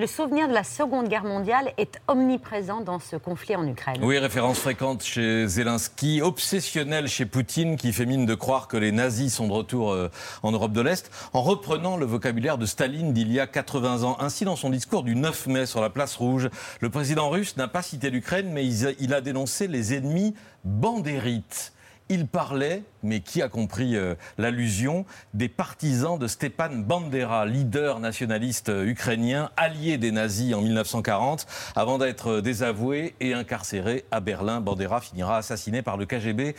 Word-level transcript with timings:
Le 0.00 0.06
souvenir 0.06 0.48
de 0.48 0.54
la 0.54 0.64
Seconde 0.64 1.08
Guerre 1.08 1.24
mondiale 1.24 1.74
est 1.76 2.00
omniprésent 2.08 2.80
dans 2.80 3.00
ce 3.00 3.16
conflit 3.16 3.54
en 3.54 3.66
Ukraine. 3.66 3.98
Oui, 4.02 4.16
référence 4.16 4.58
fréquente 4.58 5.02
chez 5.02 5.46
Zelensky, 5.46 6.22
obsessionnel 6.22 7.06
chez 7.06 7.26
Poutine 7.26 7.76
qui 7.76 7.92
fait 7.92 8.06
mine 8.06 8.24
de 8.24 8.34
croire 8.34 8.66
que 8.66 8.78
les 8.78 8.92
nazis 8.92 9.34
sont 9.34 9.46
de 9.46 9.52
retour 9.52 9.92
euh, 9.92 10.08
en 10.42 10.52
Europe 10.52 10.72
de 10.72 10.80
l'Est, 10.80 11.10
en 11.34 11.42
reprenant 11.42 11.98
le 11.98 12.06
vocabulaire 12.06 12.56
de 12.56 12.64
Staline 12.64 13.12
d'il 13.12 13.30
y 13.30 13.40
a 13.40 13.46
80 13.46 14.04
ans. 14.04 14.16
Ainsi, 14.20 14.46
dans 14.46 14.56
son 14.56 14.70
discours 14.70 15.02
du 15.02 15.14
9 15.16 15.48
mai 15.48 15.66
sur 15.66 15.82
la 15.82 15.90
place 15.90 16.16
rouge, 16.16 16.48
le 16.80 16.88
président 16.88 17.28
russe 17.28 17.58
n'a 17.58 17.68
pas 17.68 17.82
cité 17.82 18.08
l'Ukraine, 18.08 18.50
mais 18.54 18.66
il 18.66 19.12
a 19.12 19.20
dénoncé 19.20 19.68
les 19.68 19.92
ennemis 19.92 20.34
bandérites. 20.64 21.74
Il 22.08 22.26
parlait 22.26 22.84
mais 23.02 23.20
qui 23.20 23.42
a 23.42 23.48
compris 23.48 23.96
euh, 23.96 24.14
l'allusion 24.38 25.04
des 25.34 25.48
partisans 25.48 26.18
de 26.18 26.26
Stepan 26.26 26.70
Bandera, 26.76 27.46
leader 27.46 28.00
nationaliste 28.00 28.70
ukrainien, 28.84 29.50
allié 29.56 29.98
des 29.98 30.12
nazis 30.12 30.54
en 30.54 30.60
1940, 30.60 31.46
avant 31.76 31.98
d'être 31.98 32.40
désavoué 32.40 33.14
et 33.20 33.34
incarcéré 33.34 34.04
à 34.10 34.20
Berlin. 34.20 34.60
Bandera 34.60 35.00
finira 35.00 35.36
assassiné 35.38 35.82
par 35.82 35.96
le 35.96 36.06
KGB 36.06 36.54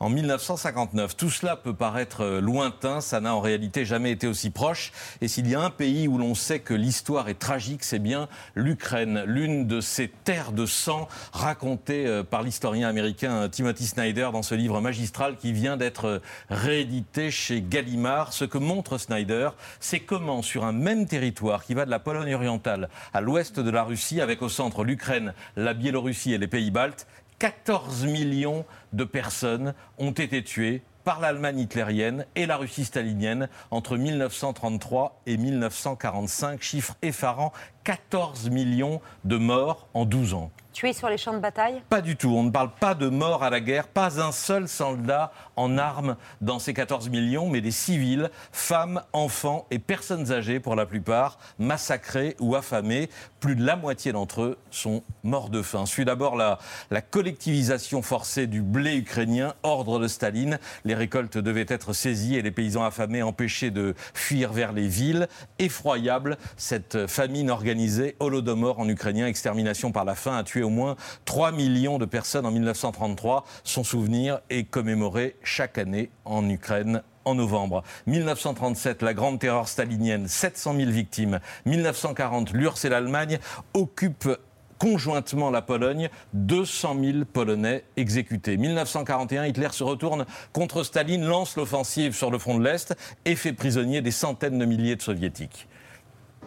en 0.00 0.08
1959. 0.08 1.16
Tout 1.16 1.30
cela 1.30 1.56
peut 1.56 1.74
paraître 1.74 2.24
lointain, 2.40 3.00
ça 3.00 3.20
n'a 3.20 3.34
en 3.34 3.40
réalité 3.40 3.84
jamais 3.84 4.10
été 4.10 4.26
aussi 4.26 4.50
proche. 4.50 4.92
Et 5.20 5.28
s'il 5.28 5.48
y 5.48 5.54
a 5.54 5.60
un 5.60 5.70
pays 5.70 6.08
où 6.08 6.18
l'on 6.18 6.34
sait 6.34 6.60
que 6.60 6.74
l'histoire 6.74 7.28
est 7.28 7.38
tragique, 7.38 7.84
c'est 7.84 7.98
bien 7.98 8.28
l'Ukraine, 8.54 9.22
l'une 9.26 9.66
de 9.66 9.80
ces 9.80 10.08
terres 10.08 10.52
de 10.52 10.66
sang 10.66 11.08
racontées 11.32 12.06
euh, 12.06 12.22
par 12.22 12.42
l'historien 12.42 12.88
américain 12.88 13.48
Timothy 13.48 13.86
Snyder 13.86 14.30
dans 14.32 14.42
ce 14.42 14.54
livre 14.54 14.80
magistral 14.80 15.36
qui 15.36 15.52
vient 15.52 15.76
d'être 15.76 15.85
être 15.86 16.20
réédité 16.50 17.30
chez 17.30 17.62
Gallimard. 17.62 18.32
Ce 18.32 18.44
que 18.44 18.58
montre 18.58 18.98
Snyder, 18.98 19.50
c'est 19.80 20.00
comment, 20.00 20.42
sur 20.42 20.64
un 20.64 20.72
même 20.72 21.06
territoire 21.06 21.64
qui 21.64 21.74
va 21.74 21.86
de 21.86 21.90
la 21.90 21.98
Pologne 21.98 22.34
orientale 22.34 22.88
à 23.14 23.20
l'ouest 23.20 23.58
de 23.60 23.70
la 23.70 23.84
Russie, 23.84 24.20
avec 24.20 24.42
au 24.42 24.48
centre 24.48 24.84
l'Ukraine, 24.84 25.32
la 25.56 25.72
Biélorussie 25.72 26.34
et 26.34 26.38
les 26.38 26.48
pays 26.48 26.70
baltes, 26.70 27.06
14 27.38 28.04
millions 28.06 28.64
de 28.92 29.04
personnes 29.04 29.74
ont 29.98 30.12
été 30.12 30.42
tuées 30.42 30.82
par 31.06 31.20
l'Allemagne 31.20 31.60
hitlérienne 31.60 32.26
et 32.34 32.46
la 32.46 32.56
Russie 32.56 32.84
stalinienne 32.84 33.48
entre 33.70 33.96
1933 33.96 35.22
et 35.26 35.36
1945. 35.36 36.60
Chiffre 36.60 36.96
effarant, 37.00 37.52
14 37.86 38.50
millions 38.50 39.00
de 39.22 39.36
morts 39.36 39.86
en 39.94 40.06
12 40.06 40.34
ans 40.34 40.50
tués 40.76 40.92
sur 40.92 41.08
les 41.08 41.16
champs 41.16 41.32
de 41.32 41.38
bataille? 41.38 41.80
Pas 41.88 42.02
du 42.02 42.16
tout. 42.16 42.28
On 42.36 42.42
ne 42.42 42.50
parle 42.50 42.70
pas 42.70 42.94
de 42.94 43.08
morts 43.08 43.42
à 43.42 43.48
la 43.48 43.60
guerre. 43.60 43.88
Pas 43.88 44.20
un 44.20 44.30
seul 44.30 44.68
soldat 44.68 45.32
en 45.56 45.78
armes 45.78 46.16
dans 46.42 46.58
ces 46.58 46.74
14 46.74 47.08
millions, 47.08 47.48
mais 47.48 47.62
des 47.62 47.70
civils, 47.70 48.30
femmes, 48.52 49.00
enfants 49.14 49.66
et 49.70 49.78
personnes 49.78 50.32
âgées 50.32 50.60
pour 50.60 50.76
la 50.76 50.84
plupart, 50.84 51.38
massacrés 51.58 52.36
ou 52.40 52.56
affamés. 52.56 53.08
Plus 53.40 53.56
de 53.56 53.64
la 53.64 53.76
moitié 53.76 54.12
d'entre 54.12 54.42
eux 54.42 54.58
sont 54.70 55.02
morts 55.22 55.48
de 55.48 55.62
faim. 55.62 55.86
Suit 55.86 56.04
d'abord 56.04 56.36
la, 56.36 56.58
la 56.90 57.00
collectivisation 57.00 58.02
forcée 58.02 58.46
du 58.46 58.60
blé 58.60 58.96
ukrainien, 58.96 59.54
ordre 59.62 59.98
de 59.98 60.08
Staline. 60.08 60.58
Les 60.84 60.94
récoltes 60.94 61.38
devaient 61.38 61.64
être 61.68 61.94
saisies 61.94 62.36
et 62.36 62.42
les 62.42 62.50
paysans 62.50 62.84
affamés 62.84 63.22
empêchés 63.22 63.70
de 63.70 63.94
fuir 64.12 64.52
vers 64.52 64.72
les 64.72 64.88
villes. 64.88 65.26
Effroyable, 65.58 66.36
cette 66.58 67.06
famine 67.06 67.50
organisée, 67.50 67.75
holodomor 68.20 68.78
en 68.78 68.88
ukrainien, 68.88 69.26
extermination 69.26 69.92
par 69.92 70.04
la 70.04 70.14
faim, 70.14 70.36
a 70.36 70.44
tué 70.44 70.62
au 70.62 70.70
moins 70.70 70.96
3 71.24 71.52
millions 71.52 71.98
de 71.98 72.04
personnes 72.04 72.46
en 72.46 72.50
1933. 72.50 73.44
Son 73.64 73.84
souvenir 73.84 74.40
est 74.50 74.64
commémoré 74.64 75.36
chaque 75.42 75.78
année 75.78 76.10
en 76.24 76.48
Ukraine 76.48 77.02
en 77.24 77.34
novembre. 77.34 77.82
1937, 78.06 79.02
la 79.02 79.14
grande 79.14 79.38
terreur 79.38 79.68
stalinienne, 79.68 80.28
700 80.28 80.76
000 80.76 80.90
victimes. 80.90 81.40
1940, 81.66 82.52
l'URSS 82.52 82.84
et 82.84 82.88
l'Allemagne 82.88 83.38
occupent 83.74 84.38
conjointement 84.78 85.50
la 85.50 85.62
Pologne, 85.62 86.08
200 86.34 86.96
000 87.02 87.24
Polonais 87.24 87.84
exécutés. 87.96 88.56
1941, 88.56 89.46
Hitler 89.46 89.68
se 89.72 89.84
retourne 89.84 90.26
contre 90.52 90.82
Staline, 90.82 91.24
lance 91.24 91.56
l'offensive 91.56 92.14
sur 92.14 92.30
le 92.30 92.38
front 92.38 92.58
de 92.58 92.64
l'Est 92.64 92.94
et 93.24 93.36
fait 93.36 93.52
prisonnier 93.52 94.02
des 94.02 94.10
centaines 94.10 94.58
de 94.58 94.64
milliers 94.64 94.96
de 94.96 95.02
soviétiques. 95.02 95.66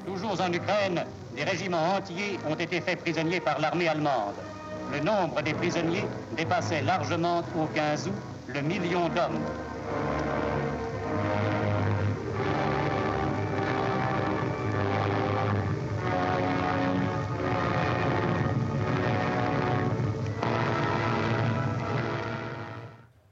Toujours 0.05 0.39
en 0.41 0.51
Ukraine, 0.51 1.05
des 1.35 1.43
régiments 1.43 1.95
entiers 1.95 2.39
ont 2.49 2.55
été 2.55 2.81
faits 2.81 2.99
prisonniers 2.99 3.39
par 3.39 3.59
l'armée 3.59 3.87
allemande. 3.87 4.35
Le 4.91 4.99
nombre 4.99 5.41
des 5.41 5.53
prisonniers 5.53 6.05
dépassait 6.35 6.81
largement 6.81 7.43
au 7.57 7.65
15 7.73 8.07
août 8.07 8.13
le 8.47 8.61
million 8.61 9.07
d'hommes. 9.09 9.39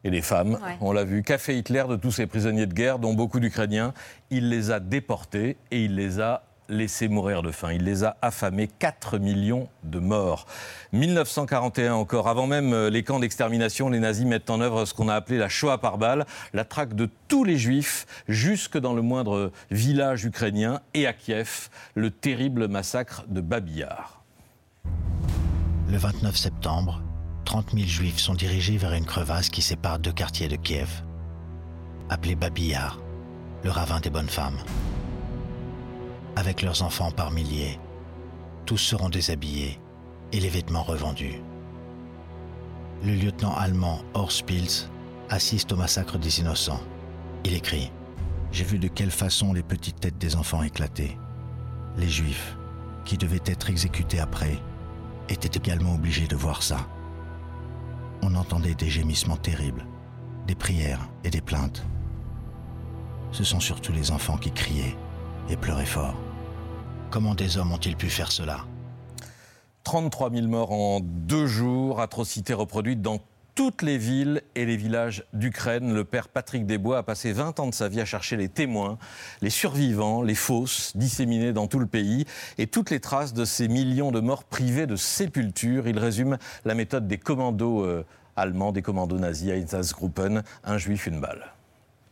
et 0.08 0.10
les 0.10 0.22
femmes. 0.22 0.58
On 0.80 0.94
l'a 0.94 1.04
vu, 1.04 1.22
qu'a 1.22 1.38
fait 1.38 1.58
Hitler 1.58 1.84
de 1.90 1.98
tous 1.98 2.12
ces 2.12 2.28
prisonniers 2.28 2.66
de 2.66 2.74
guerre, 2.74 2.98
dont 2.98 3.14
beaucoup 3.14 3.40
d'Ukrainiens 3.40 3.94
Il 4.32 4.50
les 4.50 4.72
a 4.72 4.80
déportés 4.80 5.58
et 5.70 5.84
il 5.84 5.96
les 5.96 6.22
a 6.22 6.47
laissés 6.70 7.08
mourir 7.08 7.42
de 7.42 7.52
faim. 7.52 7.74
Il 7.74 7.84
les 7.84 8.04
a 8.04 8.18
affamés, 8.22 8.68
4 8.68 9.18
millions 9.18 9.70
de 9.84 10.00
morts. 10.00 10.46
1941 10.94 11.94
encore, 11.94 12.28
avant 12.28 12.48
même 12.48 12.74
euh, 12.74 12.90
les 12.90 13.04
camps 13.04 13.20
d'extermination, 13.20 13.90
les 13.90 14.00
nazis 14.00 14.26
mettent 14.26 14.50
en 14.50 14.62
œuvre 14.62 14.86
ce 14.86 14.94
qu'on 14.94 15.10
a 15.10 15.16
appelé 15.16 15.38
la 15.38 15.50
Shoah 15.50 15.80
par 15.80 15.98
balle, 15.98 16.26
la 16.54 16.66
traque 16.66 16.94
de 16.96 17.10
tous 17.28 17.44
les 17.44 17.58
juifs, 17.58 18.06
jusque 18.28 18.78
dans 18.78 18.94
le 18.94 19.02
moindre 19.02 19.52
village 19.72 20.26
ukrainien, 20.26 20.82
et 20.94 21.08
à 21.08 21.14
Kiev, 21.14 21.70
le 21.96 22.12
terrible 22.12 22.68
massacre 22.68 23.24
de 23.28 23.42
Babillard. 23.42 24.22
Le 25.90 25.98
29 25.98 26.36
septembre, 26.36 27.02
30 27.46 27.72
000 27.74 27.86
juifs 27.86 28.20
sont 28.20 28.34
dirigés 28.34 28.78
vers 28.78 28.94
une 28.94 29.06
crevasse 29.06 29.50
qui 29.50 29.62
sépare 29.62 30.00
deux 30.00 30.12
quartiers 30.12 30.50
de 30.50 30.58
Kiev, 30.58 30.90
appelée 32.10 32.36
Babillard, 32.36 33.00
le 33.64 33.72
ravin 33.72 34.00
des 34.02 34.10
bonnes 34.10 34.30
femmes. 34.30 34.58
Avec 36.38 36.62
leurs 36.62 36.84
enfants 36.84 37.10
par 37.10 37.32
milliers, 37.32 37.80
tous 38.68 38.78
seront 38.78 39.10
déshabillés 39.10 39.80
et 40.32 40.40
les 40.40 40.50
vêtements 40.50 40.84
revendus. 40.84 41.42
Le 43.04 43.16
lieutenant 43.16 43.56
allemand 43.56 44.02
Horst 44.14 44.46
Pils 44.46 44.88
assiste 45.32 45.72
au 45.72 45.78
massacre 45.78 46.20
des 46.20 46.40
innocents. 46.40 46.84
Il 47.44 47.56
écrit 47.56 47.92
J'ai 48.52 48.66
vu 48.66 48.78
de 48.78 48.88
quelle 48.88 49.10
façon 49.10 49.52
les 49.52 49.64
petites 49.64 50.00
têtes 50.00 50.20
des 50.20 50.36
enfants 50.36 50.62
éclataient. 50.62 51.18
Les 51.98 52.08
juifs, 52.08 52.56
qui 53.04 53.18
devaient 53.18 53.42
être 53.48 53.72
exécutés 53.72 54.20
après, 54.20 54.60
étaient 55.30 55.58
également 55.58 55.96
obligés 55.96 56.28
de 56.28 56.36
voir 56.36 56.62
ça 56.62 56.88
on 58.22 58.36
entendait 58.36 58.76
des 58.76 58.90
gémissements 58.90 59.38
terribles, 59.38 59.86
des 60.48 60.56
prières 60.56 61.08
et 61.24 61.30
des 61.30 61.42
plaintes. 61.42 61.84
Ce 63.32 63.44
sont 63.44 63.60
surtout 63.60 63.92
les 63.92 64.12
enfants 64.12 64.38
qui 64.38 64.52
criaient 64.52 64.96
et 65.50 65.56
pleuraient 65.56 65.86
fort. 65.86 66.16
Comment 67.10 67.36
des 67.36 67.58
hommes 67.58 67.72
ont-ils 67.72 67.96
pu 67.96 68.10
faire 68.10 68.32
cela 68.32 68.66
33 69.86 70.32
000 70.32 70.48
morts 70.48 70.74
en 70.74 71.00
deux 71.00 71.48
jours, 71.48 72.02
atrocités 72.02 72.54
reproduites 72.54 73.02
dans 73.02 73.22
toutes 73.56 73.82
les 73.82 73.98
villes 73.98 74.44
et 74.56 74.66
les 74.66 74.76
villages 74.76 75.24
d'Ukraine. 75.32 75.94
Le 75.94 76.04
père 76.04 76.28
Patrick 76.28 76.66
Desbois 76.66 76.98
a 76.98 77.04
passé 77.04 77.32
20 77.32 77.62
ans 77.62 77.68
de 77.68 77.74
sa 77.74 77.88
vie 77.88 78.02
à 78.02 78.06
chercher 78.06 78.36
les 78.36 78.50
témoins, 78.50 78.98
les 79.42 79.50
survivants, 79.50 80.22
les 80.22 80.36
fosses 80.36 80.96
disséminées 80.98 81.54
dans 81.54 81.68
tout 81.68 81.80
le 81.80 81.88
pays 81.88 82.26
et 82.58 82.68
toutes 82.68 82.90
les 82.90 83.00
traces 83.00 83.34
de 83.34 83.46
ces 83.46 83.70
millions 83.70 84.12
de 84.12 84.20
morts 84.20 84.44
privés 84.44 84.86
de 84.86 84.98
sépulture. 84.98 85.88
Il 85.88 85.98
résume 85.98 86.38
la 86.66 86.76
méthode 86.76 87.08
des 87.08 87.18
commandos 87.18 87.86
euh, 87.86 88.06
allemands, 88.36 88.74
des 88.74 88.82
commandos 88.82 89.18
nazis, 89.18 89.52
Einsatzgruppen, 89.52 90.44
un 90.66 90.78
juif, 90.78 91.08
une 91.08 91.22
balle. 91.22 91.54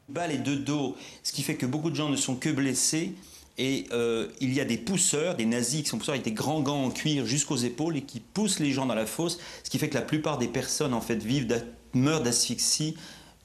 Balle 0.08 0.32
et 0.32 0.38
deux 0.38 0.58
dos, 0.58 0.96
ce 1.22 1.34
qui 1.34 1.44
fait 1.44 1.56
que 1.56 1.66
beaucoup 1.66 1.92
de 1.92 1.96
gens 1.96 2.10
ne 2.10 2.16
sont 2.16 2.36
que 2.36 2.50
blessés. 2.50 3.14
Et 3.58 3.86
euh, 3.92 4.28
il 4.42 4.54
y 4.54 4.60
a 4.60 4.66
des 4.66 4.78
pousseurs, 4.78 5.36
des 5.36 5.46
nazis 5.46 5.84
qui 5.84 5.90
sont 5.90 5.98
pousseurs 5.98 6.16
avec 6.16 6.26
des 6.26 6.34
grands 6.34 6.62
gants 6.62 6.84
en 6.84 6.90
cuir 6.90 7.26
jusqu'aux 7.26 7.56
épaules 7.56 7.96
et 7.98 8.02
qui 8.02 8.20
poussent 8.20 8.60
les 8.60 8.72
gens 8.72 8.86
dans 8.86 8.96
la 8.96 9.06
fosse, 9.06 9.40
ce 9.64 9.70
qui 9.70 9.80
fait 9.80 9.88
que 9.88 9.96
la 9.96 10.02
plupart 10.02 10.38
des 10.38 10.48
personnes 10.48 10.94
en 10.94 11.02
fait 11.02 11.24
vivent 11.24 11.64
meurent 11.94 12.22
d'asphyxie. 12.22 12.96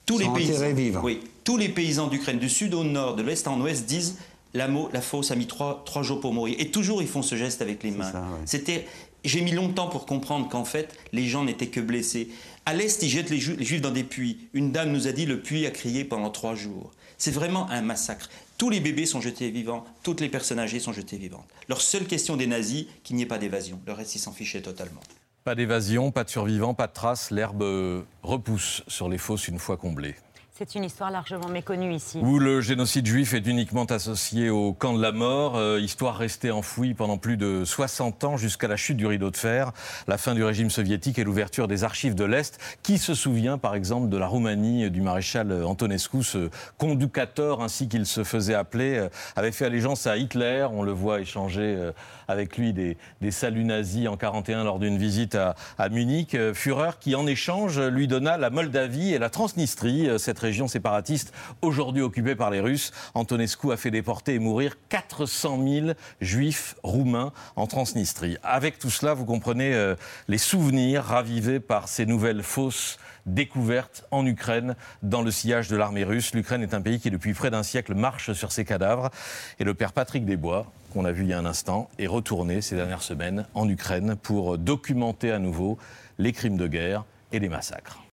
Tous 0.06 0.18
les 0.18 0.28
paysans, 0.28 1.00
oui, 1.04 1.20
tous 1.44 1.56
les 1.56 1.68
paysans 1.68 2.08
d'Ukraine, 2.08 2.40
du 2.40 2.48
sud 2.48 2.74
au 2.74 2.82
nord, 2.82 3.14
de 3.14 3.22
l'est 3.22 3.46
en 3.46 3.60
ouest, 3.60 3.86
disent 3.86 4.16
la, 4.54 4.68
la 4.92 5.00
fosse 5.00 5.30
a 5.30 5.36
mis 5.36 5.46
trois, 5.46 5.84
trois, 5.86 6.02
jours 6.02 6.18
pour 6.18 6.32
mourir. 6.32 6.56
Et 6.58 6.72
toujours 6.72 7.00
ils 7.00 7.06
font 7.06 7.22
ce 7.22 7.36
geste 7.36 7.62
avec 7.62 7.84
les 7.84 7.92
mains. 7.92 8.10
C'était 8.44 8.86
j'ai 9.24 9.42
mis 9.42 9.52
longtemps 9.52 9.88
pour 9.88 10.06
comprendre 10.06 10.48
qu'en 10.48 10.64
fait, 10.64 10.94
les 11.12 11.26
gens 11.26 11.44
n'étaient 11.44 11.68
que 11.68 11.80
blessés. 11.80 12.28
À 12.66 12.74
l'Est, 12.74 13.02
ils 13.02 13.08
jettent 13.08 13.30
les, 13.30 13.38
Juifs 13.38 13.80
dans 13.80 13.90
des 13.90 14.04
puits. 14.04 14.48
Une 14.54 14.72
dame 14.72 14.92
nous 14.92 15.06
a 15.08 15.12
dit 15.12 15.26
le 15.26 15.40
puits 15.40 15.66
a 15.66 15.70
crié 15.70 16.04
pendant 16.04 16.30
trois 16.30 16.54
jours. 16.54 16.90
C'est 17.18 17.30
vraiment 17.30 17.68
un 17.70 17.82
massacre. 17.82 18.30
Tous 18.60 18.68
les 18.68 18.80
bébés 18.80 19.06
sont 19.06 19.22
jetés 19.22 19.50
vivants, 19.50 19.86
toutes 20.02 20.20
les 20.20 20.28
personnes 20.28 20.58
âgées 20.58 20.80
sont 20.80 20.92
jetées 20.92 21.16
vivantes. 21.16 21.48
Leur 21.66 21.80
seule 21.80 22.04
question 22.04 22.36
des 22.36 22.46
nazis, 22.46 22.84
qu'il 23.02 23.16
n'y 23.16 23.22
ait 23.22 23.26
pas 23.26 23.38
d'évasion. 23.38 23.80
Le 23.86 23.94
reste, 23.94 24.16
ils 24.16 24.18
s'en 24.18 24.32
fichaient 24.32 24.60
totalement. 24.60 25.00
Pas 25.44 25.54
d'évasion, 25.54 26.10
pas 26.10 26.24
de 26.24 26.28
survivants, 26.28 26.74
pas 26.74 26.86
de 26.86 26.92
traces. 26.92 27.30
L'herbe 27.30 28.04
repousse 28.22 28.82
sur 28.86 29.08
les 29.08 29.16
fosses 29.16 29.48
une 29.48 29.58
fois 29.58 29.78
comblées. 29.78 30.14
C'est 30.62 30.74
une 30.74 30.84
histoire 30.84 31.10
largement 31.10 31.48
méconnue 31.48 31.94
ici. 31.94 32.18
Où 32.20 32.38
le 32.38 32.60
génocide 32.60 33.06
juif 33.06 33.32
est 33.32 33.46
uniquement 33.46 33.86
associé 33.86 34.50
au 34.50 34.74
camp 34.74 34.92
de 34.92 35.00
la 35.00 35.10
mort, 35.10 35.56
euh, 35.56 35.80
histoire 35.80 36.18
restée 36.18 36.50
enfouie 36.50 36.92
pendant 36.92 37.16
plus 37.16 37.38
de 37.38 37.64
60 37.64 38.24
ans 38.24 38.36
jusqu'à 38.36 38.68
la 38.68 38.76
chute 38.76 38.98
du 38.98 39.06
rideau 39.06 39.30
de 39.30 39.38
fer, 39.38 39.72
la 40.06 40.18
fin 40.18 40.34
du 40.34 40.44
régime 40.44 40.68
soviétique 40.68 41.18
et 41.18 41.24
l'ouverture 41.24 41.66
des 41.66 41.82
archives 41.82 42.14
de 42.14 42.24
l'Est. 42.24 42.58
Qui 42.82 42.98
se 42.98 43.14
souvient 43.14 43.56
par 43.56 43.74
exemple 43.74 44.10
de 44.10 44.18
la 44.18 44.26
Roumanie 44.26 44.90
du 44.90 45.00
maréchal 45.00 45.64
Antonescu, 45.64 46.22
ce 46.22 46.50
conducateur 46.76 47.62
ainsi 47.62 47.88
qu'il 47.88 48.04
se 48.04 48.22
faisait 48.22 48.52
appeler, 48.52 48.98
euh, 48.98 49.08
avait 49.36 49.52
fait 49.52 49.64
allégeance 49.64 50.06
à 50.06 50.18
Hitler, 50.18 50.66
on 50.70 50.82
le 50.82 50.92
voit 50.92 51.20
échanger 51.20 51.74
euh, 51.78 51.92
avec 52.28 52.58
lui 52.58 52.74
des, 52.74 52.98
saluts 53.30 53.64
nazis 53.64 54.08
en 54.08 54.18
41 54.18 54.64
lors 54.64 54.78
d'une 54.78 54.98
visite 54.98 55.36
à, 55.36 55.54
à 55.78 55.88
Munich, 55.88 56.36
Führer 56.52 56.98
qui 57.00 57.14
en 57.14 57.26
échange 57.26 57.80
lui 57.80 58.06
donna 58.08 58.36
la 58.36 58.50
Moldavie 58.50 59.14
et 59.14 59.18
la 59.18 59.30
Transnistrie, 59.30 60.06
cette 60.18 60.38
région 60.38 60.49
séparatiste 60.68 61.32
aujourd'hui 61.62 62.02
occupée 62.02 62.34
par 62.34 62.50
les 62.50 62.60
Russes. 62.60 62.92
Antonescu 63.14 63.72
a 63.72 63.76
fait 63.76 63.90
déporter 63.90 64.34
et 64.34 64.38
mourir 64.38 64.76
400 64.88 65.58
000 65.62 65.86
juifs 66.20 66.76
roumains 66.82 67.32
en 67.56 67.66
Transnistrie. 67.66 68.36
Avec 68.42 68.78
tout 68.78 68.90
cela, 68.90 69.14
vous 69.14 69.24
comprenez 69.24 69.74
euh, 69.74 69.94
les 70.28 70.38
souvenirs 70.38 71.04
ravivés 71.04 71.60
par 71.60 71.88
ces 71.88 72.06
nouvelles 72.06 72.42
fausses 72.42 72.98
découvertes 73.26 74.04
en 74.10 74.26
Ukraine 74.26 74.76
dans 75.02 75.22
le 75.22 75.30
sillage 75.30 75.68
de 75.68 75.76
l'armée 75.76 76.04
russe. 76.04 76.34
L'Ukraine 76.34 76.62
est 76.62 76.74
un 76.74 76.80
pays 76.80 77.00
qui, 77.00 77.10
depuis 77.10 77.34
près 77.34 77.50
d'un 77.50 77.62
siècle, 77.62 77.94
marche 77.94 78.32
sur 78.32 78.52
ses 78.52 78.64
cadavres. 78.64 79.10
Et 79.58 79.64
le 79.64 79.74
père 79.74 79.92
Patrick 79.92 80.24
Desbois, 80.24 80.70
qu'on 80.92 81.04
a 81.04 81.12
vu 81.12 81.24
il 81.24 81.28
y 81.28 81.32
a 81.32 81.38
un 81.38 81.46
instant, 81.46 81.88
est 81.98 82.06
retourné 82.06 82.60
ces 82.62 82.76
dernières 82.76 83.02
semaines 83.02 83.46
en 83.54 83.68
Ukraine 83.68 84.16
pour 84.16 84.58
documenter 84.58 85.30
à 85.32 85.38
nouveau 85.38 85.78
les 86.18 86.32
crimes 86.32 86.56
de 86.56 86.66
guerre 86.66 87.04
et 87.32 87.38
les 87.38 87.48
massacres. 87.48 88.00